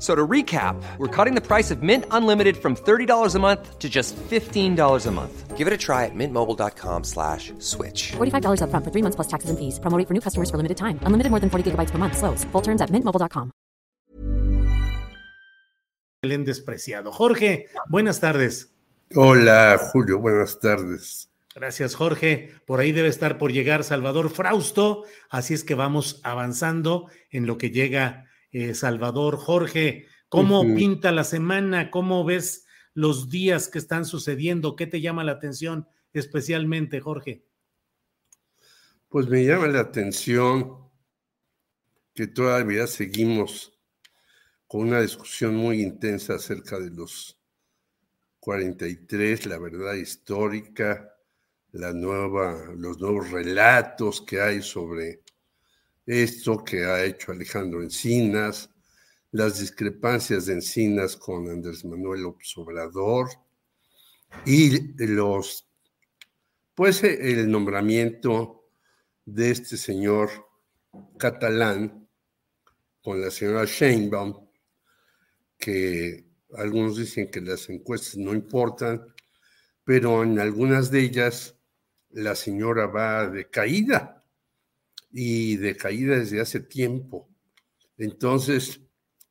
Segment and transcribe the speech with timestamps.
[0.00, 3.88] So to recap, we're cutting the price of Mint Unlimited from $30 a month to
[3.90, 5.58] just $15 a month.
[5.58, 8.12] Give it a try at mintmobile.com slash switch.
[8.12, 9.78] $45 up front for three months plus taxes and fees.
[9.78, 10.98] Promoting for new customers for limited time.
[11.02, 12.16] Unlimited more than 40 gigabytes per month.
[12.16, 12.44] Slows.
[12.44, 13.52] Full terms at mintmobile.com.
[16.22, 17.12] El despreciado.
[17.12, 18.74] Jorge, buenas tardes.
[19.14, 21.30] Hola, Julio, buenas tardes.
[21.54, 22.54] Gracias, Jorge.
[22.66, 25.04] Por ahí debe estar por llegar Salvador Frausto.
[25.28, 29.36] Así es que vamos avanzando en lo que llega eh, Salvador.
[29.36, 31.90] Jorge, ¿cómo pinta la semana?
[31.90, 34.76] ¿Cómo ves los días que están sucediendo?
[34.76, 37.44] ¿Qué te llama la atención especialmente, Jorge?
[39.08, 40.90] Pues me llama la atención
[42.14, 43.78] que todavía seguimos
[44.66, 47.40] con una discusión muy intensa acerca de los
[48.38, 51.12] 43, la verdad histórica,
[51.72, 55.22] la nueva, los nuevos relatos que hay sobre
[56.10, 58.68] esto que ha hecho Alejandro Encinas,
[59.30, 63.28] las discrepancias de Encinas con Andrés Manuel López Obrador
[64.44, 65.68] y los,
[66.74, 68.64] pues el nombramiento
[69.24, 70.30] de este señor
[71.16, 72.08] catalán
[73.00, 74.48] con la señora Sheinbaum,
[75.56, 79.14] que algunos dicen que las encuestas no importan,
[79.84, 81.56] pero en algunas de ellas
[82.08, 84.19] la señora va de caída
[85.12, 87.28] y de caída desde hace tiempo.
[87.98, 88.80] Entonces,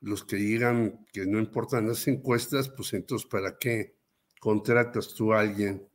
[0.01, 3.95] los que digan que no importan las encuestas, pues entonces, ¿para qué
[4.39, 5.87] contratas tú a alguien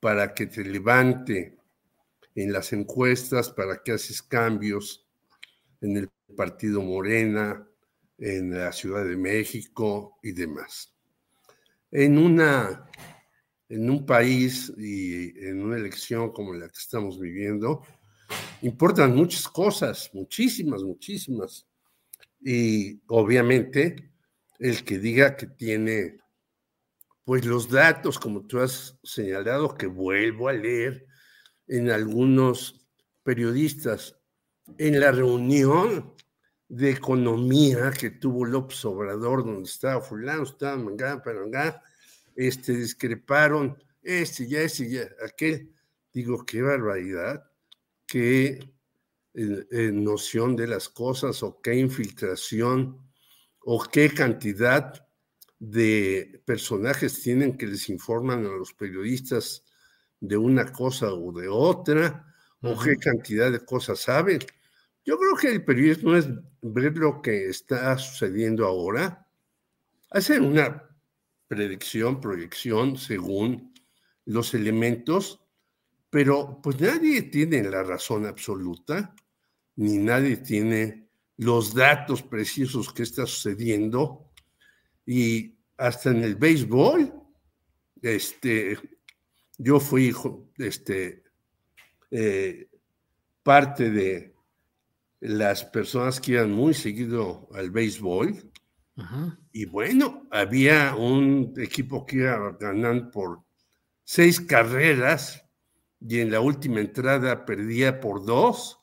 [0.00, 1.58] para que te levante
[2.34, 5.06] en las encuestas, para que haces cambios
[5.80, 7.68] en el partido Morena,
[8.18, 10.94] en la Ciudad de México y demás?
[11.90, 12.88] En una
[13.72, 17.82] en un país y en una elección como la que estamos viviendo,
[18.62, 21.66] importan muchas cosas, muchísimas, muchísimas.
[22.40, 24.12] Y obviamente
[24.58, 26.18] el que diga que tiene,
[27.24, 31.06] pues los datos, como tú has señalado, que vuelvo a leer
[31.66, 32.86] en algunos
[33.22, 34.16] periodistas,
[34.78, 36.14] en la reunión
[36.68, 41.82] de economía que tuvo López Obrador, donde estaba fulano, estaba mangá, perangá,
[42.34, 45.70] este, discreparon, este ya, este ya, aquel.
[46.12, 47.44] Digo, qué barbaridad,
[48.12, 48.46] qué
[49.32, 52.98] eh, eh, noción de las cosas o qué infiltración
[53.60, 55.08] o qué cantidad
[55.58, 59.64] de personajes tienen que les informan a los periodistas
[60.20, 62.26] de una cosa o de otra,
[62.60, 64.40] o qué cantidad de cosas saben.
[65.06, 66.28] Yo creo que el periodismo es
[66.60, 69.26] ver lo que está sucediendo ahora,
[70.10, 70.84] hacer una
[71.48, 73.72] predicción, proyección según
[74.26, 75.41] los elementos,
[76.12, 79.14] pero pues nadie tiene la razón absoluta,
[79.76, 81.08] ni nadie tiene
[81.38, 84.30] los datos precisos que está sucediendo,
[85.06, 87.14] y hasta en el béisbol,
[88.02, 88.78] este,
[89.56, 90.14] yo fui
[90.58, 91.22] este,
[92.10, 92.68] eh,
[93.42, 94.34] parte de
[95.20, 98.52] las personas que iban muy seguido al béisbol,
[98.96, 99.40] Ajá.
[99.50, 103.40] y bueno, había un equipo que iba ganando por
[104.04, 105.42] seis carreras
[106.08, 108.80] y en la última entrada perdía por dos.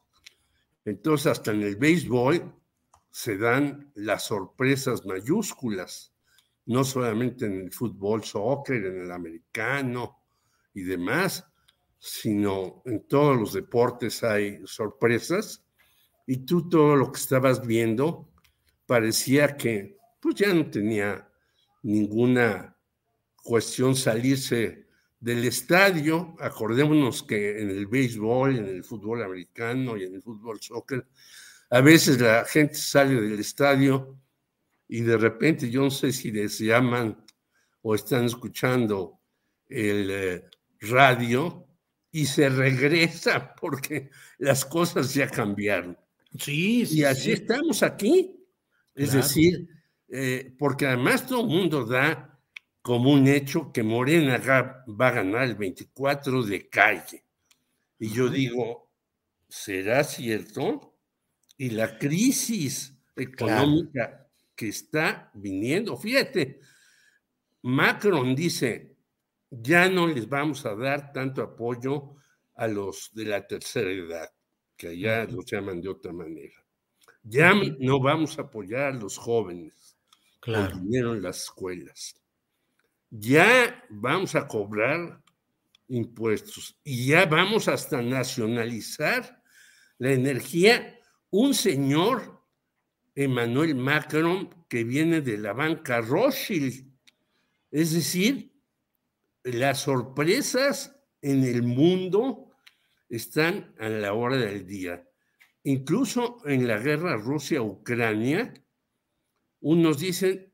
[0.85, 2.53] Entonces, hasta en el béisbol
[3.11, 6.13] se dan las sorpresas mayúsculas,
[6.65, 10.23] no solamente en el fútbol, soccer, en el americano
[10.73, 11.45] y demás,
[11.97, 15.65] sino en todos los deportes hay sorpresas.
[16.25, 18.29] Y tú todo lo que estabas viendo
[18.85, 21.29] parecía que pues ya no tenía
[21.81, 22.77] ninguna
[23.43, 24.88] cuestión salirse
[25.19, 26.35] del estadio.
[26.39, 31.07] Acordémonos que en el béisbol, en el fútbol americano y en el fútbol soccer,
[31.69, 34.17] a veces la gente sale del estadio
[34.87, 37.23] y de repente, yo no sé si les llaman
[37.81, 39.19] o están escuchando
[39.67, 40.45] el eh,
[40.81, 41.67] radio
[42.11, 45.97] y se regresa porque las cosas ya cambiaron.
[46.37, 48.35] Sí, sí Y así estamos aquí.
[48.95, 49.27] Es Claro.
[49.27, 49.67] decir,
[50.09, 52.38] eh, porque además todo el mundo da
[52.89, 54.39] como un hecho que Morena
[54.99, 57.23] va a ganar el 24 de calle.
[57.99, 58.91] Y yo digo,
[59.47, 60.97] ¿será cierto?
[61.55, 66.61] Y la crisis económica que está viniendo, fíjate,
[67.61, 68.97] Macron dice,
[69.51, 72.15] ya no les vamos a dar tanto apoyo
[72.55, 74.29] a los de la tercera edad,
[74.75, 76.55] que allá los llaman de otra manera.
[77.21, 79.95] Ya no vamos a apoyar a los jóvenes
[80.41, 80.71] Claro.
[80.71, 82.18] con dinero en las escuelas.
[83.09, 85.21] Ya vamos a cobrar
[85.87, 89.41] impuestos y ya vamos hasta nacionalizar
[89.97, 90.99] la energía.
[91.31, 92.43] Un señor,
[93.15, 96.87] Emmanuel Macron, que viene de la banca Rothschild.
[97.71, 98.53] Es decir,
[99.43, 102.51] las sorpresas en el mundo
[103.09, 105.03] están a la hora del día.
[105.63, 108.53] Incluso en la guerra Rusia-Ucrania,
[109.61, 110.48] unos dicen,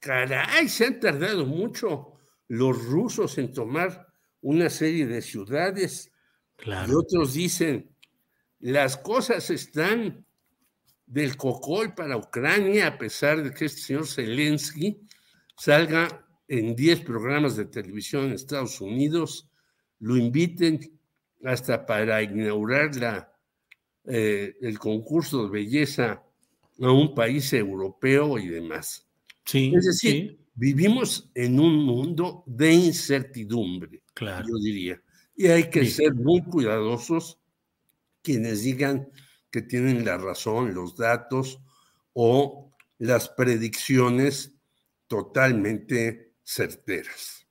[0.00, 2.18] caray, se han tardado mucho
[2.48, 4.06] los rusos en tomar
[4.40, 6.12] una serie de ciudades.
[6.64, 7.94] Y otros dicen,
[8.60, 10.24] las cosas están
[11.06, 15.00] del cocol para Ucrania, a pesar de que este señor Zelensky
[15.56, 19.50] salga en 10 programas de televisión en Estados Unidos,
[20.00, 20.98] lo inviten
[21.44, 23.32] hasta para inaugurar la,
[24.04, 26.24] eh, el concurso de belleza
[26.80, 29.07] a un país europeo y demás.
[29.48, 34.46] Sí, Es decir, sí, vivimos en un mundo de incertidumbre claro.
[34.46, 35.00] yo diría.
[35.34, 37.40] Y hay que ser muy cuidadosos
[38.20, 39.08] quienes digan
[39.50, 41.62] que tienen la razón, los datos
[42.12, 44.52] o las predicciones
[45.06, 47.46] totalmente certeras.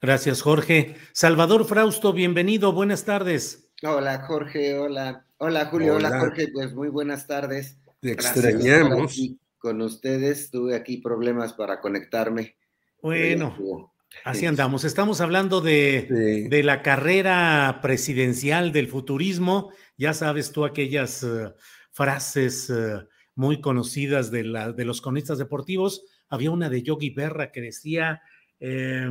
[0.00, 0.96] Gracias, Jorge.
[1.12, 2.72] Salvador Frausto, bienvenido.
[2.72, 3.70] Buenas tardes.
[3.82, 5.26] Hola Jorge, hola.
[5.36, 6.20] Hola Julio, hola, Hola.
[6.20, 7.76] Jorge, pues muy buenas tardes.
[8.00, 9.18] Te Gracias extrañamos.
[9.62, 12.56] Con ustedes, tuve aquí problemas para conectarme.
[13.00, 13.94] Bueno,
[14.24, 14.46] así sí.
[14.46, 14.84] andamos.
[14.84, 16.48] Estamos hablando de, Sí.
[16.48, 19.70] de la carrera presidencial del futurismo.
[19.96, 21.52] Ya sabes tú aquellas eh,
[21.92, 23.06] frases eh,
[23.36, 26.04] muy conocidas de, la, de los cronistas deportivos.
[26.28, 28.20] Había una de Yogi Berra que decía,
[28.58, 29.08] eh,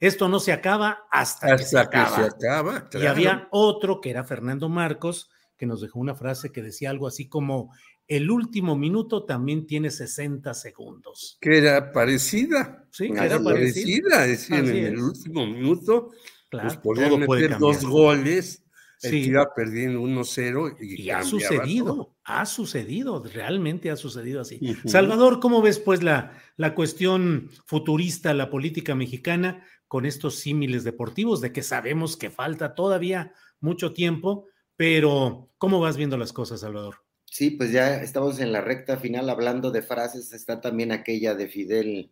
[0.00, 2.16] esto no se acaba hasta, que se que acaba.
[2.16, 3.10] se acaba, Y claro.
[3.10, 7.28] había otro que era Fernando Marcos, que nos dejó una frase que decía algo así
[7.28, 7.72] como,
[8.16, 11.38] el último minuto también tiene 60 segundos.
[11.40, 12.86] que era parecida.
[12.90, 13.42] Sí, que era.
[13.42, 14.92] Parecida, es decir, Así en es.
[14.92, 16.10] el último minuto,
[16.48, 17.74] Claro, pues podían todo puede meter cambiar.
[17.80, 18.64] dos goles,
[19.02, 19.22] el Sí.
[19.22, 22.16] que iba perdiendo 1-0 y, Y ha sucedido, todo.
[22.24, 24.60] ha sucedido, realmente ha sucedido así.
[24.84, 31.40] Salvador, ¿cómo ves pues la, la cuestión futurista, la política mexicana con estos símiles deportivos
[31.40, 36.96] de que sabemos que falta todavía mucho tiempo, pero ¿cómo vas viendo las cosas, Salvador?
[37.32, 40.34] Sí, pues ya estamos en la recta final hablando de frases.
[40.34, 42.10] Está también aquella de Fidel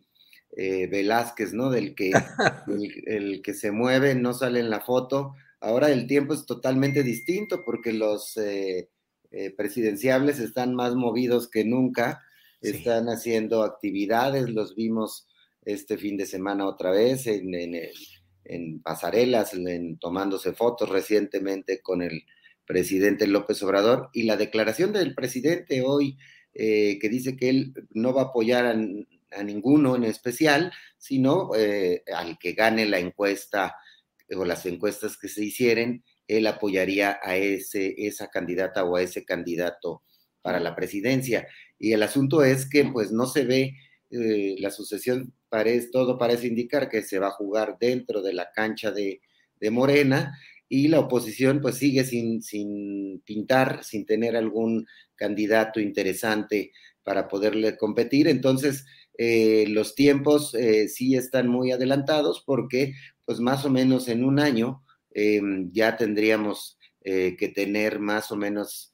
[0.57, 1.69] eh, Velázquez, ¿no?
[1.69, 2.11] Del que,
[2.67, 5.35] el, el que se mueve no sale en la foto.
[5.59, 8.89] Ahora el tiempo es totalmente distinto porque los eh,
[9.29, 12.23] eh, presidenciables están más movidos que nunca.
[12.63, 12.69] Sí.
[12.71, 15.27] Están haciendo actividades, los vimos
[15.63, 17.79] este fin de semana otra vez en, en,
[18.45, 22.23] en pasarelas, en, tomándose fotos recientemente con el
[22.71, 26.17] presidente López Obrador y la declaración del presidente hoy
[26.53, 32.01] eh, que dice que él no va a apoyar a, ninguno en especial, sino eh,
[32.15, 33.75] al que gane la encuesta
[34.33, 39.25] o las encuestas que se hicieren, él apoyaría a ese, esa candidata o a ese
[39.25, 40.03] candidato
[40.41, 41.47] para la presidencia.
[41.77, 43.75] Y el asunto es que pues no se ve
[44.11, 48.49] eh, la sucesión, parece, todo parece indicar que se va a jugar dentro de la
[48.53, 49.19] cancha de,
[49.59, 50.37] de Morena
[50.73, 56.71] y la oposición pues sigue sin, sin pintar, sin tener algún candidato interesante
[57.03, 58.29] para poderle competir.
[58.29, 58.85] Entonces,
[59.17, 62.93] eh, los tiempos eh, sí están muy adelantados porque
[63.25, 64.81] pues más o menos en un año
[65.13, 65.41] eh,
[65.73, 68.93] ya tendríamos que tener más o menos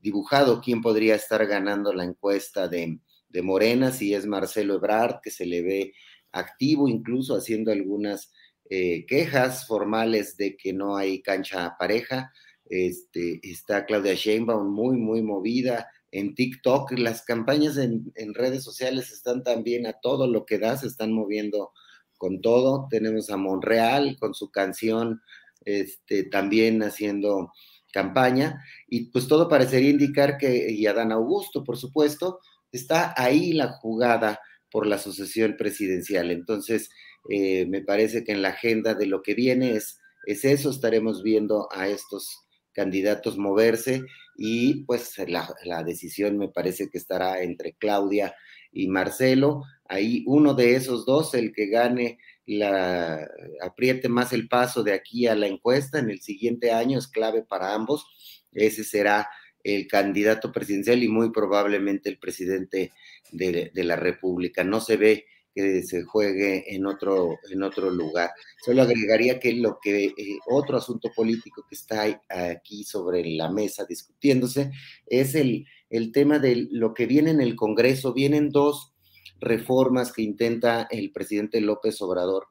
[0.00, 2.98] dibujado quién podría estar ganando la encuesta de,
[3.28, 5.92] de Morena, si es Marcelo Ebrard, que se le ve
[6.32, 8.32] activo, incluso haciendo algunas
[8.70, 12.32] eh, quejas formales de que no hay cancha pareja.
[12.64, 16.92] Este, está Claudia Sheinbaum muy, muy movida en TikTok.
[16.98, 21.12] Las campañas en, en, redes sociales están también a todo lo que da, se están
[21.12, 21.72] moviendo
[22.16, 22.88] con todo.
[22.90, 25.20] Tenemos a Monreal con su canción
[25.66, 27.52] este, también haciendo
[27.92, 33.68] campaña y pues todo parecería indicar que, y Adán Augusto, por supuesto, está ahí la
[33.68, 34.38] jugada
[34.70, 36.30] por la sucesión presidencial.
[36.30, 36.90] Entonces,
[37.30, 41.22] eh, me parece que en la agenda de lo que viene es, es eso, estaremos
[41.22, 44.02] viendo a estos candidatos moverse
[44.36, 48.34] y pues la, la, decisión me parece que estará entre Claudia
[48.70, 49.62] y Marcelo.
[49.88, 53.28] Ahí uno de esos dos, el que gane la
[53.60, 57.42] apriete más el paso de aquí a la encuesta en el siguiente año es clave
[57.42, 58.06] para ambos.
[58.52, 59.28] Ese será
[59.64, 62.92] el candidato presidencial y muy probablemente el presidente
[63.32, 64.62] de, la República.
[64.62, 68.30] No se ve que se juegue en otro, en otro lugar.
[68.62, 73.86] Solo agregaría que lo que eh, otro asunto político que está aquí sobre la mesa
[73.88, 74.70] discutiéndose
[75.06, 78.12] es el, el tema de lo que viene en el Congreso.
[78.12, 78.92] Vienen dos
[79.40, 82.48] reformas que intenta el presidente López Obrador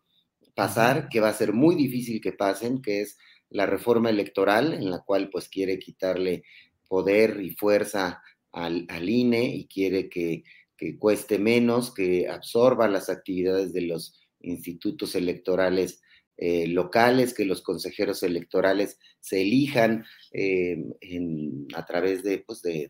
[0.55, 3.17] pasar, que va a ser muy difícil que pasen, que es
[3.50, 6.43] la reforma electoral, en la cual pues quiere quitarle
[6.88, 10.43] poder y fuerza al, INE y quiere que,
[11.00, 16.01] cueste menos, que absorba las actividades de los institutos electorales
[16.38, 20.03] eh, locales, que los consejeros electorales se elijan
[20.34, 20.75] eh,
[21.74, 22.89] a través de, pues, de,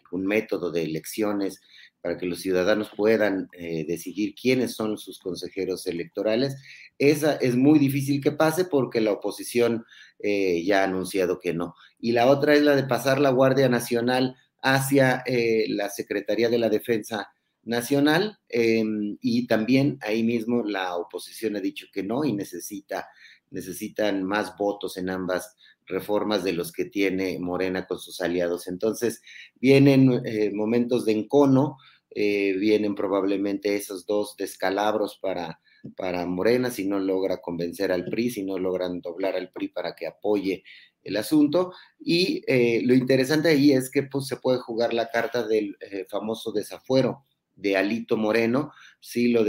[0.00, 1.60] algún método de elecciones
[2.00, 6.56] para que los ciudadanos puedan eh, decidir quiénes son sus consejeros electorales.
[6.96, 9.84] Esa es muy difícil que pase porque la oposición
[10.22, 11.74] ya ha anunciado que no.
[11.98, 16.58] Y la otra es la de pasar la Guardia Nacional hacia eh, la Secretaría de
[16.58, 17.28] la Defensa
[17.62, 23.08] Nacional em, y también ahí mismo la oposición ha dicho que no y necesita,
[23.50, 28.66] necesitan más votos en ambas reformas de los que tiene Morena con sus aliados.
[28.68, 29.20] Entonces,
[29.56, 31.76] vienen eh, momentos de encono,
[32.10, 35.60] eh, vienen probablemente esos dos descalabros para,
[35.96, 39.94] para Morena si no logra convencer al PRI, si no logran doblar al PRI para
[39.94, 40.64] que apoye
[41.02, 41.72] el asunto.
[41.98, 45.76] Y eh, lo interesante ahí es que pues, se puede jugar la carta del
[46.08, 47.24] famoso desafuero
[47.56, 49.44] de Alito Moreno, si, lo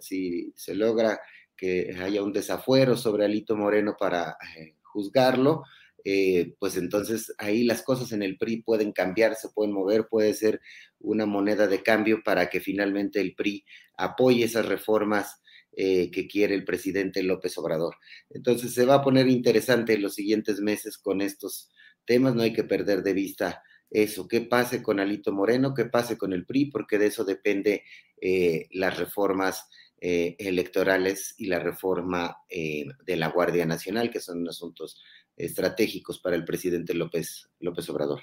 [0.00, 1.20] si se logra
[1.56, 4.36] que haya un desafuero sobre Alito Moreno para
[4.82, 5.62] juzgarlo,
[6.06, 10.34] eh, pues entonces ahí las cosas en el PRI pueden cambiar, se pueden mover, puede
[10.34, 10.60] ser
[11.00, 13.64] una moneda de cambio para que finalmente el PRI
[13.96, 15.40] apoye esas reformas
[15.76, 17.96] eh, que quiere el presidente López Obrador.
[18.30, 21.70] Entonces se va a poner interesante los siguientes meses con estos
[22.04, 26.18] temas, no hay que perder de vista eso, qué pase con Alito Moreno, qué pase
[26.18, 27.84] con el PRI, porque de eso depende
[28.20, 29.68] eh, las reformas
[30.00, 35.00] eh, electorales y la reforma eh, de la Guardia Nacional, que son asuntos
[35.36, 38.22] estratégicos para el presidente López, López Obrador.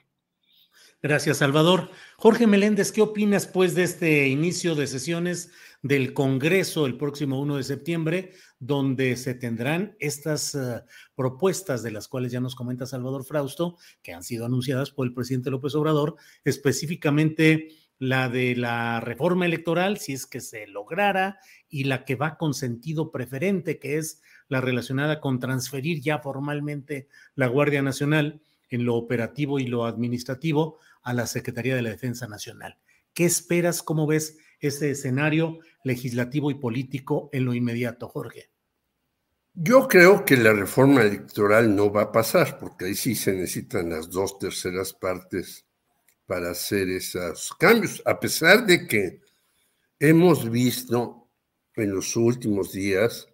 [1.04, 1.90] Gracias, Salvador.
[2.16, 5.50] Jorge Meléndez, ¿qué opinas pues de este inicio de sesiones
[5.82, 10.82] del Congreso el próximo 1 de septiembre, donde se tendrán estas uh,
[11.16, 15.14] propuestas de las cuales ya nos comenta Salvador Frausto, que han sido anunciadas por el
[15.16, 21.86] presidente López Obrador, específicamente la de la reforma electoral, si es que se lograra, y
[21.86, 27.48] la que va con sentido preferente, que es la relacionada con transferir ya formalmente la
[27.48, 28.40] Guardia Nacional
[28.70, 32.78] en lo operativo y lo administrativo a la Secretaría de la Defensa Nacional.
[33.14, 33.84] ¿Qué esperas?
[33.84, 38.52] ¿Cómo ves ese escenario legislativo y político en lo inmediato, Jorge?
[39.54, 43.90] Yo creo que la reforma electoral no va a pasar, porque ahí sí se necesitan
[43.90, 45.66] las dos terceras partes
[46.26, 49.20] para hacer esos cambios, a pesar de que
[50.00, 51.28] hemos visto
[51.76, 53.28] en los últimos días,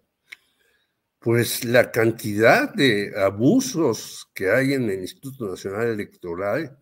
[1.20, 6.76] pues la cantidad de abusos que hay en el Instituto Nacional Electoral,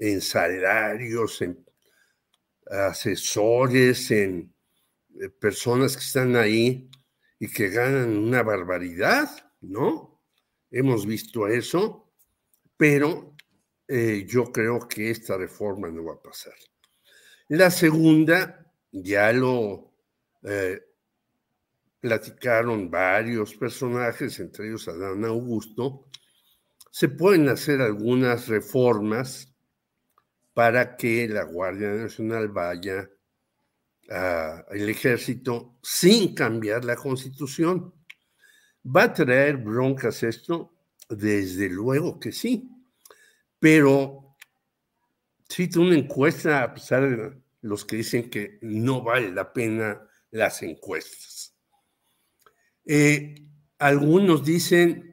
[0.00, 1.62] en salarios, en
[2.66, 4.52] asesores, en
[5.20, 6.88] eh, personas que están ahí
[7.38, 9.28] y que ganan una barbaridad,
[9.60, 10.22] ¿no?
[10.70, 12.10] Hemos visto eso,
[12.76, 13.36] pero
[13.86, 16.54] eh, yo creo que esta reforma no va a pasar.
[17.48, 19.92] La segunda, ya lo
[20.44, 20.80] eh,
[22.00, 26.06] platicaron varios personajes, entre ellos Adán Augusto,
[26.90, 29.49] se pueden hacer algunas reformas
[30.60, 33.08] para que la Guardia Nacional vaya
[34.10, 37.94] al ejército sin cambiar la constitución.
[38.84, 40.74] ¿Va a traer broncas esto?
[41.08, 42.70] Desde luego que sí.
[43.58, 44.36] Pero
[45.48, 50.62] si una encuesta, a pesar de los que dicen que no vale la pena las
[50.62, 51.56] encuestas.
[52.84, 53.34] Eh,
[53.78, 55.10] algunos dicen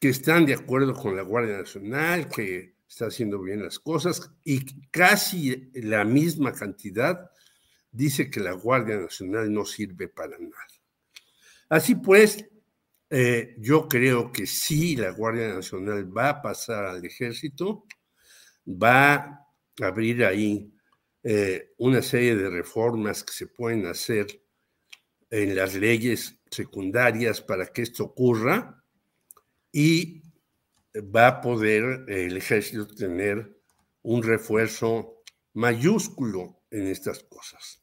[0.00, 4.66] que están de acuerdo con la Guardia Nacional, que está haciendo bien las cosas, y
[4.90, 7.30] casi la misma cantidad
[7.90, 10.66] dice que la Guardia Nacional no sirve para nada.
[11.70, 12.44] Así pues,
[13.08, 17.86] eh, yo creo que sí, la Guardia Nacional va a pasar al ejército,
[18.66, 19.46] va a
[19.80, 20.70] abrir ahí
[21.22, 24.26] eh, una serie de reformas que se pueden hacer
[25.30, 28.84] en las leyes secundarias para que esto ocurra
[29.72, 30.21] y
[30.96, 33.56] va a poder el ejército tener
[34.02, 35.22] un refuerzo
[35.54, 37.82] mayúsculo en estas cosas.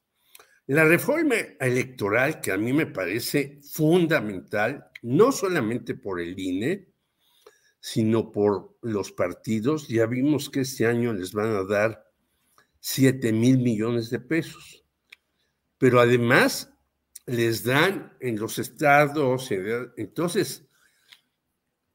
[0.68, 6.90] La reforma electoral, que a mí me parece fundamental, no solamente por el INE,
[7.80, 12.06] sino por los partidos, ya vimos que este año les van a dar
[12.82, 14.86] 7 mil millones de pesos.
[15.78, 16.72] Pero además
[17.26, 19.50] les dan en los estados,
[19.98, 20.69] entonces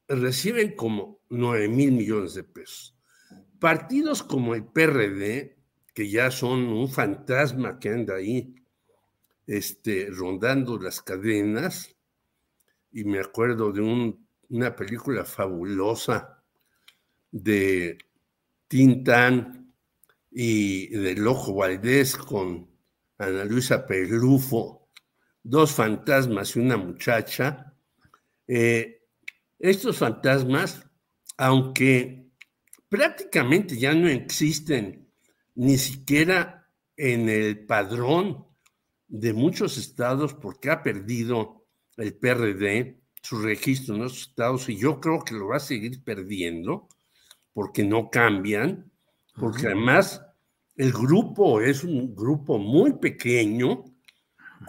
[0.07, 2.95] reciben como 9 mil millones de pesos.
[3.59, 5.57] Partidos como el PRD,
[5.93, 8.55] que ya son un fantasma que anda ahí
[9.47, 11.95] este, rondando las cadenas,
[12.91, 13.81] y me acuerdo de
[14.49, 16.41] una película fabulosa
[17.31, 17.97] de
[18.67, 19.73] Tintán
[20.31, 22.69] y de Lojo Valdés con
[23.17, 24.89] Ana Luisa Pelufo,
[25.43, 27.73] dos fantasmas y una muchacha.
[28.47, 29.04] Eh,
[29.59, 30.83] estos fantasmas,
[31.37, 32.29] aunque
[32.89, 35.09] prácticamente ya no existen
[35.55, 38.45] ni siquiera en el padrón
[39.07, 41.65] de muchos estados porque ha perdido
[41.97, 46.03] el PRD su registro en esos estados y yo creo que lo va a seguir
[46.03, 46.87] perdiendo
[47.53, 48.91] porque no cambian,
[49.35, 50.21] porque además
[50.75, 53.85] el grupo es un grupo muy pequeño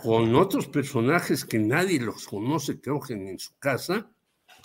[0.03, 4.11] con otros personajes que nadie los conoce, creo que en su casa.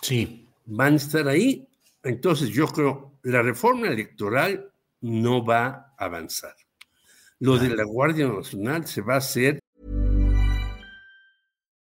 [0.02, 0.48] Sí.
[0.66, 1.66] Van a estar ahí.
[2.02, 6.54] Entonces yo creo la reforma electoral no va a avanzar.
[7.38, 9.58] Lo de la Guardia Nacional se va a hacer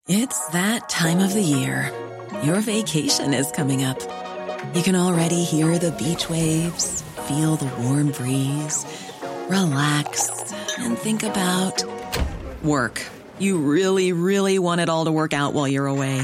[0.07, 1.91] It's that time of the year.
[2.43, 3.99] Your vacation is coming up.
[4.73, 8.85] You can already hear the beach waves, feel the warm breeze,
[9.49, 11.83] relax, and think about
[12.63, 13.01] work.
[13.39, 16.23] You really, really want it all to work out while you're away.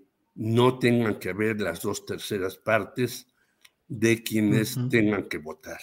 [0.35, 3.27] no tengan que ver las dos terceras partes
[3.87, 4.89] de quienes uh -huh.
[4.89, 5.79] tengan que votar.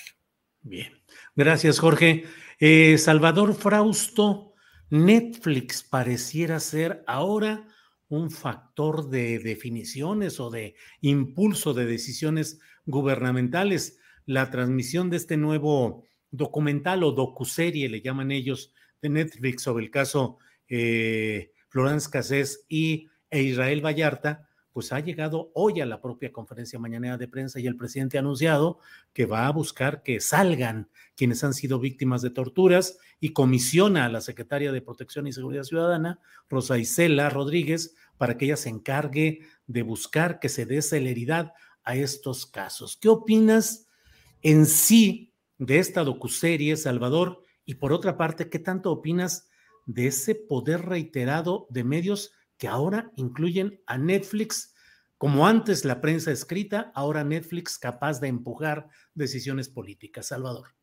[0.62, 0.92] Bien,
[1.37, 2.24] gracias Jorge.
[2.58, 4.54] Eh, Salvador Frausto,
[4.90, 7.66] Netflix pareciera ser ahora
[8.08, 13.98] un factor de definiciones o de impulso de decisiones gubernamentales.
[14.24, 19.90] La transmisión de este nuevo documental o docuserie, le llaman ellos, de Netflix sobre el
[19.90, 26.30] caso eh, Florence Cassés y e Israel Vallarta, pues ha llegado hoy a la propia
[26.30, 28.78] conferencia mañanera de prensa y el presidente ha anunciado
[29.12, 34.08] que va a buscar que salgan quienes han sido víctimas de torturas y comisiona a
[34.08, 39.40] la secretaria de Protección y Seguridad Ciudadana, Rosa Isela Rodríguez, para que ella se encargue
[39.66, 42.96] de buscar que se dé celeridad a estos casos.
[42.96, 43.88] ¿Qué opinas
[44.42, 47.42] en sí de esta docuserie, Salvador?
[47.64, 49.48] Y por otra parte, ¿qué tanto opinas
[49.86, 54.74] de ese poder reiterado de medios que ahora incluyen a Netflix,
[55.16, 60.26] como antes la prensa escrita, ahora Netflix capaz de empujar decisiones políticas.
[60.26, 60.74] Salvador.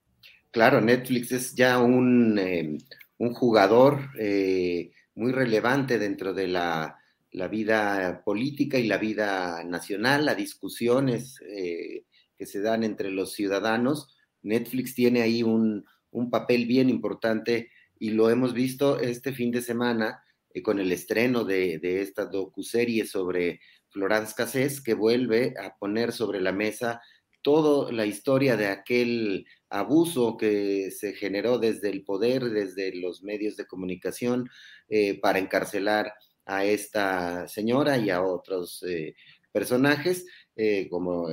[0.52, 2.78] Claro, Netflix es ya un, eh,
[3.18, 6.98] un jugador eh, muy relevante dentro de la,
[7.32, 12.06] la, vida política y la vida nacional, las discusiones eh,
[12.38, 14.18] que se dan entre los ciudadanos.
[14.44, 19.62] Netflix tiene ahí un, un papel bien importante y lo hemos visto este fin de
[19.62, 20.24] semana
[20.64, 26.52] con el estreno de, esta docuserie sobre Florence Cassés, que vuelve a poner sobre la
[26.52, 27.02] mesa
[27.42, 33.56] toda la historia de aquel abuso que se generó desde el poder, desde los medios
[33.56, 34.50] de comunicación,
[34.90, 36.12] eh, para encarcelar
[36.46, 39.16] a esta señora y a otros eh,
[39.52, 41.28] personajes, eh, como,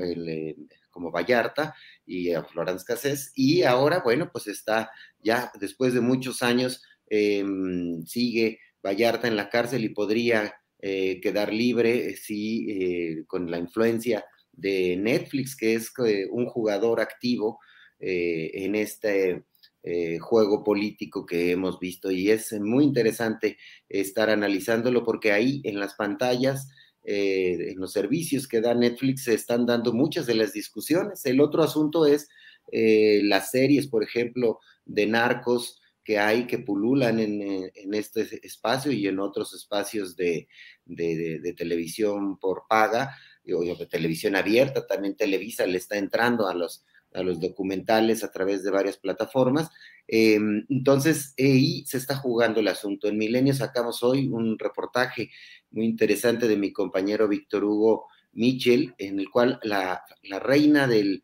[0.91, 3.33] como Vallarta y a Florence Cassés.
[3.35, 9.49] Y ahora, bueno, pues está ya después de muchos años, em, sigue Vallarta en la
[9.49, 15.93] cárcel y podría eh, quedar libre si eh, con la influencia de Netflix, que es
[16.07, 17.59] eh, un jugador activo
[17.99, 19.45] eh, en este
[19.83, 22.11] eh, juego político que hemos visto.
[22.11, 26.69] Y es muy interesante estar analizándolo porque ahí en las pantallas,
[27.05, 31.27] en los servicios que da Netflix, se están dando muchas de las discusiones.
[31.27, 32.29] El otro asunto es
[32.71, 39.21] las series, por ejemplo, de narcos que hay que pululan en, este espacio y en
[39.21, 40.49] otros espacios de,
[40.85, 43.17] de televisión por paga
[43.51, 46.85] o de televisión abierta, también Televisa le está entrando a los,
[47.15, 49.71] a los documentales a través de varias plataformas.
[50.07, 53.09] Em, entonces, ahí se está jugando el asunto.
[53.09, 55.31] En Milenio sacamos hoy un reportaje
[55.71, 60.05] muy interesante de mi compañero Víctor Hugo Mitchell, en el cual la,
[60.41, 61.23] reina del,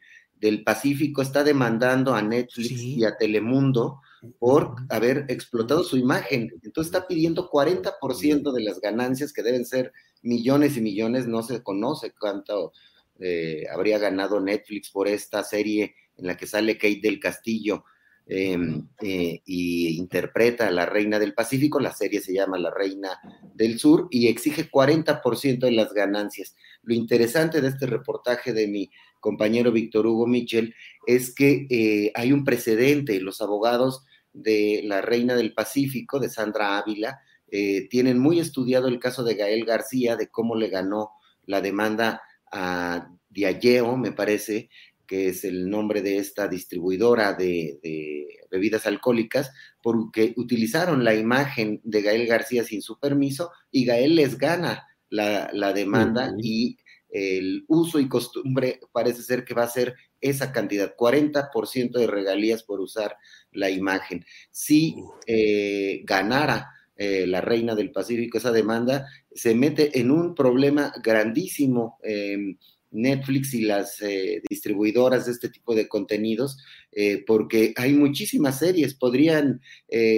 [0.65, 4.01] Pacífico está demandando a Netflix y a Telemundo
[4.39, 6.53] por haber explotado su imagen.
[6.63, 11.63] Entonces está pidiendo 40% de las ganancias que deben ser millones y millones, no se
[11.63, 12.73] conoce cuánto
[13.21, 17.85] eh, habría ganado Netflix por esta serie en la que sale Kate del Castillo
[18.27, 23.19] em, eh, y interpreta a la Reina del Pacífico, la serie se llama La Reina
[23.55, 26.57] del Sur y exige 40% de las ganancias.
[26.83, 30.75] Lo interesante de este reportaje de mi compañero Víctor Hugo Mitchell
[31.07, 36.79] es que eh, hay un precedente, los abogados de la Reina del Pacífico, de Sandra
[36.79, 41.13] Ávila, eh, tienen muy estudiado el caso de Gael García, de cómo le ganó
[41.47, 42.21] la demanda
[42.53, 44.69] a Diageo, me parece,
[45.07, 49.51] que es el nombre de esta distribuidora de, bebidas alcohólicas,
[49.83, 55.73] porque utilizaron la imagen de Gael García sin su permiso y Gael les gana la,
[55.73, 56.77] demanda y
[57.11, 62.63] el uso y costumbre parece ser que va a ser esa cantidad, 40% de regalías
[62.63, 63.17] por usar
[63.53, 64.25] la imagen.
[64.51, 70.93] Si eh, ganara eh, la reina del Pacífico, esa demanda, se mete en un problema
[71.03, 71.99] grandísimo.
[72.91, 76.59] Netflix y las eh, distribuidoras de este tipo de contenidos,
[76.93, 79.61] eh, porque hay muchísimas series, podrían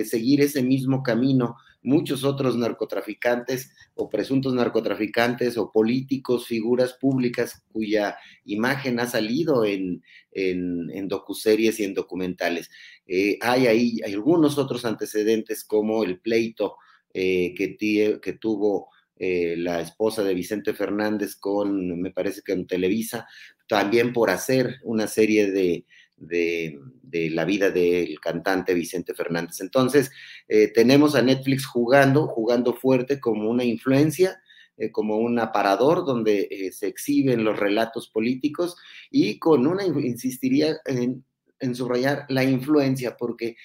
[0.04, 8.16] seguir ese mismo camino muchos otros narcotraficantes o presuntos narcotraficantes o políticos, figuras públicas cuya
[8.44, 12.70] imagen ha salido en, en, docuseries y en documentales.
[13.06, 16.76] Eh, hay ahí algunos otros antecedentes como el pleito
[17.14, 17.76] eh, que,
[18.22, 23.26] que, tuvo eh, la esposa de Vicente Fernández con, me parece que en Televisa,
[23.66, 25.86] también por hacer una serie de,
[26.20, 26.78] de,
[27.12, 29.60] la vida del cantante Vicente Fernández.
[29.60, 30.12] Entonces,
[30.46, 34.40] eh, tenemos a Netflix jugando, jugando fuerte como una influencia,
[34.76, 38.76] eh, como un aparador donde eh, se exhiben los relatos políticos
[39.10, 41.24] y con una, insistiría en,
[41.58, 43.56] en subrayar la influencia, porque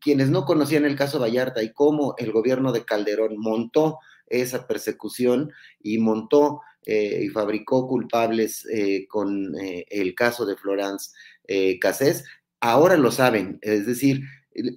[0.00, 5.52] quienes no conocían el caso Vallarta y cómo el gobierno de Calderón montó esa persecución
[5.82, 8.66] y montó y fabricó culpables
[9.08, 11.10] con el caso de Florence
[11.48, 12.24] eh, Cassés,
[12.60, 14.22] ahora lo saben, es decir,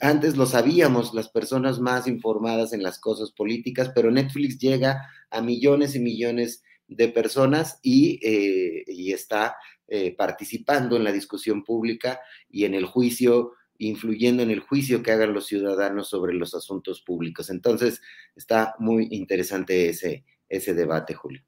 [0.01, 5.41] antes lo sabíamos las personas más informadas en las cosas políticas, pero Netflix llega a
[5.41, 9.55] millones y millones de personas y, eh, está
[9.87, 15.11] eh, participando en la discusión pública y en el juicio, influyendo en el juicio que
[15.11, 17.49] hagan los ciudadanos sobre los asuntos públicos.
[17.49, 18.01] Entonces,
[18.35, 21.43] está muy interesante ese, ese debate, Julio.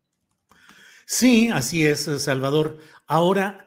[1.06, 2.80] Sí, así es, Salvador.
[3.06, 3.67] Ahora,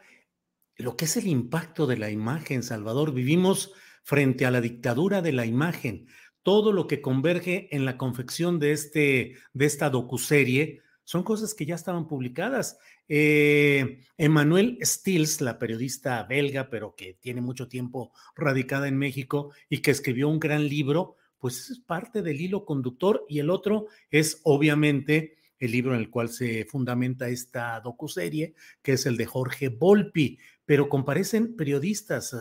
[0.80, 3.12] lo que es el impacto de la imagen, Salvador.
[3.12, 6.06] Vivimos frente a la dictadura de la imagen.
[6.42, 11.66] Todo lo que converge en la confección de, este, de esta docuserie son cosas que
[11.66, 12.78] ya estaban publicadas.
[13.08, 19.78] Eh, Emmanuel Stills, la periodista belga, pero que tiene mucho tiempo radicada en México y
[19.78, 24.40] que escribió un gran libro, pues es parte del hilo conductor y el otro es
[24.44, 29.68] obviamente el libro en el cual se fundamenta esta docuserie, que es el de Jorge
[29.68, 30.38] Volpi
[30.70, 32.32] pero comparecen periodistas,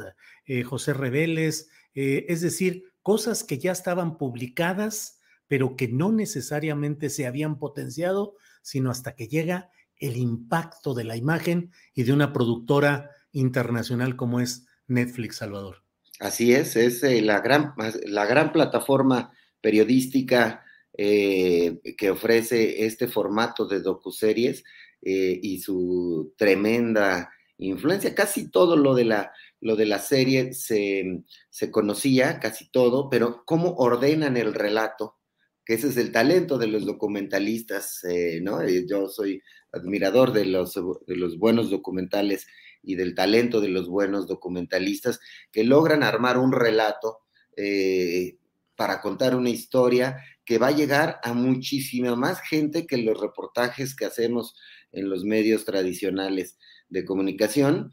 [0.45, 7.09] eh, José Reveles, eh, es decir, cosas que ya estaban publicadas, pero que no necesariamente
[7.09, 12.31] se habían potenciado, sino hasta que llega el impacto de la imagen y de una
[12.31, 15.77] productora internacional como es Netflix, Salvador.
[16.19, 17.73] Así es, es eh, la, gran,
[18.05, 20.63] la gran plataforma periodística
[20.95, 24.63] que ofrece este formato de docuseries
[25.01, 28.15] y su tremenda influencia.
[28.15, 31.23] Casi todo lo de la, lo de la serie se,
[31.71, 35.17] conocía, casi todo, pero cómo ordenan el relato,
[35.65, 38.61] que ese es el talento de los documentalistas, eh, ¿no?
[38.61, 39.41] Eh, yo soy
[39.71, 42.47] admirador de los, de los buenos documentales
[42.81, 45.19] y del talento de los buenos documentalistas
[45.51, 47.19] que logran armar un relato
[47.55, 48.37] eh,
[48.75, 50.17] para contar una historia
[50.49, 54.55] que va a llegar a muchísima más gente que los reportajes que hacemos
[54.91, 56.57] en los medios tradicionales
[56.89, 57.91] de comunicación,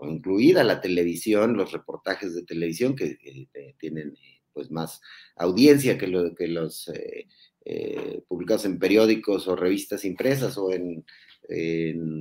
[0.00, 3.18] incluida la televisión, los reportajes de televisión que
[3.52, 5.02] eh, tienen eh, pues más
[5.36, 11.04] audiencia que los eh, publicados en periódicos o revistas impresas o en,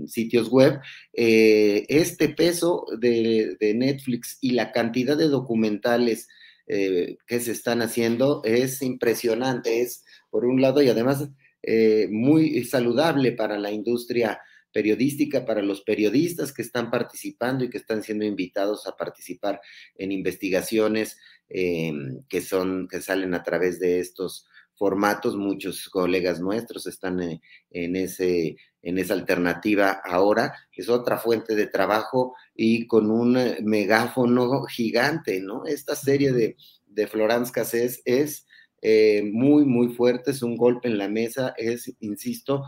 [0.07, 0.79] sitios web,
[1.13, 6.27] este peso de, Netflix y la cantidad de documentales
[6.67, 11.29] que se están haciendo es impresionante, es por un lado y además
[12.09, 14.41] muy saludable para la industria
[14.77, 19.59] periodística para los periodistas que están participando y que están siendo invitados a participar
[19.95, 21.17] en investigaciones
[21.49, 21.91] eh,
[22.29, 24.45] que son, que salen a través de estos
[24.77, 25.35] formatos.
[25.35, 30.53] Muchos colegas nuestros están en, en, ese, en esa alternativa ahora.
[30.71, 35.65] Es otra fuente de trabajo y con un megáfono gigante, ¿no?
[35.65, 38.45] Esta serie de, de Florence Cassés es
[38.81, 42.63] eh, muy, muy fuerte, es un golpe en la mesa, es, insisto,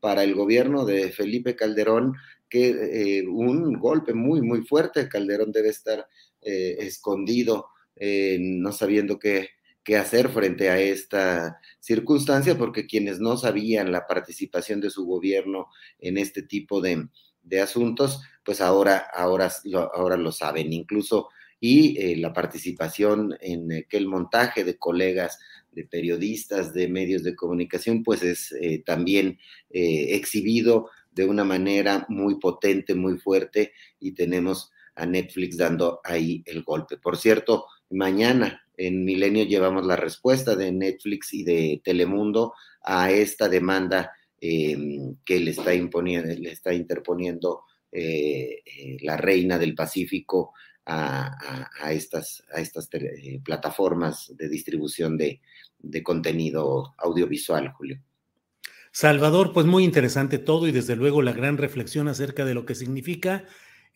[0.00, 2.14] para el gobierno de Felipe Calderón,
[2.48, 5.08] que eh, un golpe muy, muy fuerte.
[5.08, 6.06] Calderón debe estar
[6.42, 9.48] eh, escondido, eh, no sabiendo qué,
[9.84, 15.68] qué hacer frente a esta circunstancia, porque quienes no sabían la participación de su gobierno
[15.98, 17.08] en este tipo de,
[17.42, 19.52] de asuntos, pues ahora, ahora,
[19.94, 20.72] ahora lo saben.
[20.72, 21.28] Incluso
[21.66, 25.38] y la participación en aquel montaje de colegas
[25.72, 29.38] de periodistas, de medios de comunicación, pues es eh, también
[29.70, 36.42] eh, exhibido de una manera muy potente, muy fuerte, y tenemos a Netflix dando ahí
[36.44, 36.98] el golpe.
[36.98, 43.48] Por cierto, mañana en Milenio llevamos la respuesta de Netflix y de Telemundo a esta
[43.48, 48.62] demanda em, que le está, imponiendo, le está interponiendo eh,
[49.02, 50.52] la reina del Pacífico
[50.86, 55.40] a, estas, a estas eh, plataformas de distribución de,
[56.02, 58.00] contenido audiovisual, Julio.
[58.92, 62.74] Salvador, pues muy interesante todo y desde luego la gran reflexión acerca de lo que
[62.74, 63.44] significa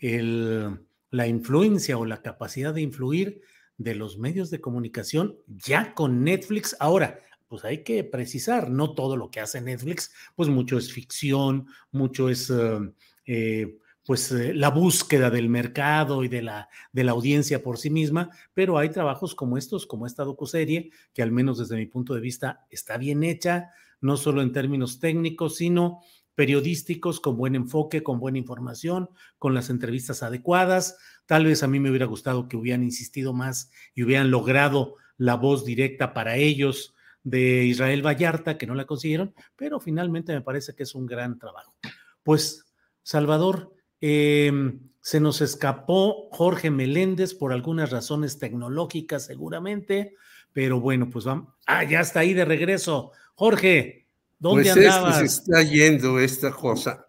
[0.01, 3.43] la influencia o la capacidad de influir
[3.79, 6.77] de los medios de comunicación ya con Netflix.
[6.81, 11.67] Ahora, pues hay que precisar, no todo lo que hace Netflix, pues mucho es ficción,
[11.91, 12.79] mucho es eh,
[13.25, 17.88] eh, pues eh, la búsqueda del mercado y de la, de la audiencia por sí
[17.88, 22.14] misma, pero hay trabajos como estos, como esta docuserie, que al menos desde mi punto
[22.14, 26.01] de vista está bien hecha, no solo en términos técnicos, sino
[26.38, 30.96] periodísticos, con buen enfoque, con buena información, con las entrevistas adecuadas.
[31.27, 35.35] Tal vez a mí me hubiera gustado que hubieran insistido más y hubieran logrado la
[35.35, 40.77] voz directa para ellos de Israel Vallarta, que no la consiguieron, pero finalmente me parece
[40.77, 41.74] que es un gran trabajo.
[42.22, 42.72] Pues,
[43.03, 50.14] Salvador, Em, se nos escapó Jorge Meléndez por algunas razones tecnológicas seguramente,
[50.53, 51.55] pero bueno, pues vamos.
[51.66, 53.12] Ah, ya está ahí de regreso.
[53.35, 54.07] Jorge,
[54.38, 55.18] ¿dónde pues andabas?
[55.18, 57.07] se está yendo esta cosa.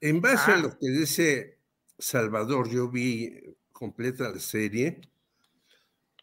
[0.00, 0.58] En base a ah.
[0.58, 1.58] lo que dice
[1.98, 5.00] Salvador, yo vi completa la serie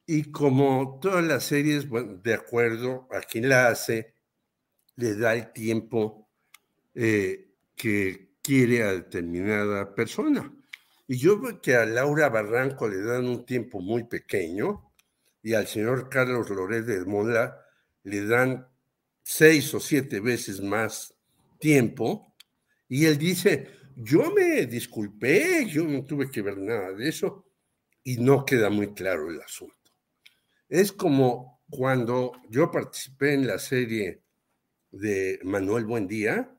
[0.05, 4.13] y como todas las series, bueno, de acuerdo a quien la hace,
[4.95, 6.29] le da el tiempo
[6.95, 10.51] eh, que quiere a determinada persona.
[11.07, 14.91] Y yo veo que a Laura Barranco le dan un tiempo muy pequeño
[15.43, 17.61] y al señor Carlos Loret de Mola
[18.03, 18.67] le dan
[19.29, 21.13] seis o siete veces más
[21.59, 22.33] tiempo.
[22.87, 27.45] Y él dice, yo me disculpé, yo no tuve que ver nada de eso.
[28.05, 29.75] Y no queda muy claro el asunto.
[30.69, 34.21] Es como cuando yo participé en la serie
[34.91, 36.49] de Manuel Buendía,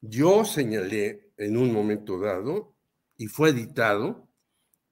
[0.00, 2.76] yo señalé en un momento dado
[3.16, 4.28] y fue editado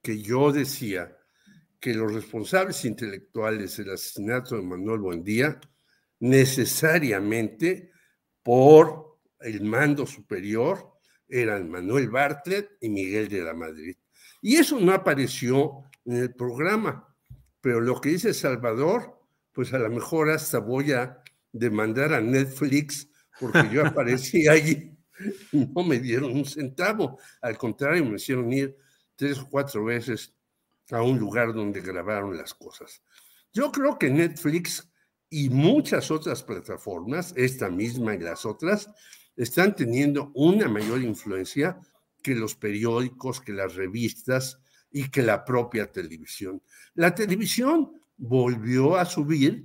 [0.03, 1.17] que yo decía
[1.79, 5.61] que los responsables intelectuales del asesinato de Manuel Buendía
[6.23, 7.91] necesariamente
[8.43, 10.93] por el mando superior
[11.29, 13.97] eran Manuel Bartlett y Miguel de la Madrid.
[14.41, 17.09] Y eso no apareció en el programa,
[17.61, 19.19] pero lo que dice Salvador,
[19.53, 23.09] pues a lo mejor hasta voy a demandar a Netflix
[23.39, 24.93] porque yo aparecí allí
[25.53, 27.19] no me dieron un centavo.
[27.41, 28.77] Al contrario, me hicieron ir
[29.17, 30.35] tres o cuatro veces
[30.91, 33.03] a un lugar donde grabaron las cosas.
[33.53, 34.91] Yo creo que Netflix
[35.33, 38.91] y muchas otras plataformas, esta misma y las otras,
[39.35, 41.81] están teniendo una mayor influencia
[42.23, 44.59] que los periódicos, que las revistas
[44.91, 46.63] y que la propia televisión.
[46.93, 49.65] La televisión volvió a subir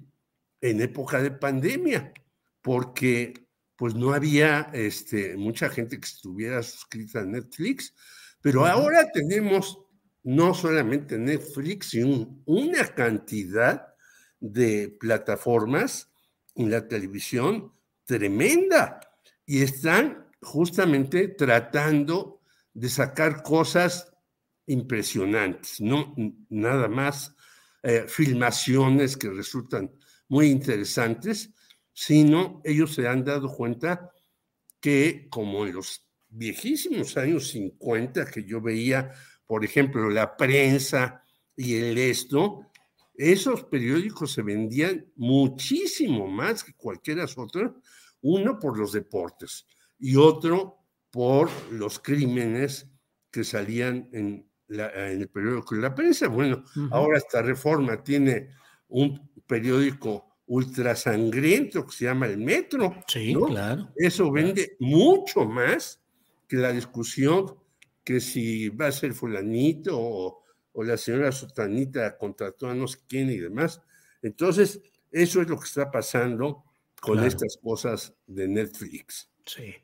[0.62, 2.14] en época de pandemia,
[2.62, 3.34] porque
[3.76, 7.94] pues no había este, mucha gente que estuviera suscrita a Netflix,
[8.42, 9.80] pero ahora tenemos
[10.24, 13.97] no solamente Netflix, sino una cantidad
[14.40, 16.12] de plataformas
[16.56, 17.74] en la televisión
[18.06, 19.00] tremenda.
[19.46, 22.42] Y están justamente tratando
[22.74, 24.14] de sacar cosas
[24.68, 26.14] impresionantes, no
[26.50, 27.34] nada más
[27.84, 29.92] eh, filmaciones que resultan
[30.28, 31.52] muy interesantes,
[31.94, 34.12] sino ellos se han dado cuenta
[34.80, 39.12] que como en los viejísimos años 50 que yo veía,
[39.46, 41.24] por ejemplo, la prensa
[41.56, 42.70] y el esto,
[43.18, 47.82] esos periódicos se vendían muchísimo más que cualquiera otro,
[48.22, 49.66] uno por los deportes
[50.00, 50.78] y otro
[51.10, 52.88] por los crímenes
[53.32, 56.28] que salían en, el periódico de la prensa.
[56.28, 58.50] Bueno, ahora esta reforma tiene
[58.90, 63.04] un periódico ultra sangriento que se llama el Metro.
[63.08, 63.90] Sí, claro.
[63.96, 66.02] Eso vende mucho más
[66.48, 67.56] que la discusión
[68.04, 70.44] que si va a ser fulanito o,
[70.84, 73.82] la señora Sotanita contrató a no sé quién y demás.
[74.22, 76.64] Entonces, eso es lo que está pasando
[77.02, 79.30] con estas cosas de Netflix.
[79.46, 79.76] Sí.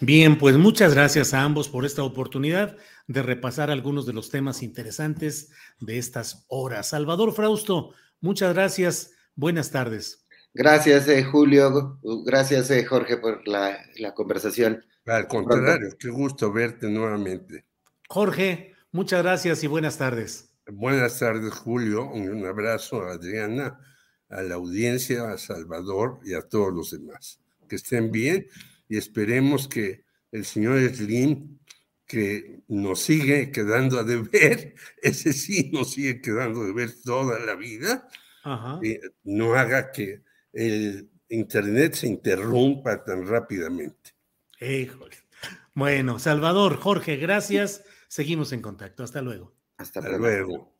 [0.00, 2.76] Bien, pues muchas gracias a ambos por esta oportunidad
[3.06, 5.50] de repasar algunos de los temas interesantes
[5.80, 6.88] de estas horas.
[6.88, 9.12] Salvador Frausto, muchas gracias.
[9.34, 10.26] Buenas tardes.
[10.52, 11.98] Gracias, eh, Julio.
[12.24, 13.78] Gracias, eh, Jorge, por la,
[14.14, 14.84] conversación.
[15.06, 17.64] Al contrario, qué gusto verte nuevamente.
[18.08, 20.50] Jorge, muchas gracias y buenas tardes.
[20.66, 22.08] Buenas tardes, Julio.
[22.10, 23.80] Un abrazo a Adriana,
[24.28, 27.40] a la audiencia, a Salvador y a todos los demás.
[27.68, 28.46] Que estén bien
[28.88, 31.58] y esperemos que el señor Slim,
[32.06, 37.54] que nos sigue quedando a deber, ese sí nos sigue quedando a deber toda la
[37.54, 38.08] vida,
[38.82, 40.22] eh, no haga que
[40.52, 44.10] el Internet se interrumpa tan rápidamente.
[45.74, 47.84] Bueno, Salvador, Jorge, gracias.
[48.10, 49.04] Seguimos en contacto.
[49.04, 49.54] Hasta luego.
[49.78, 50.79] Hasta luego.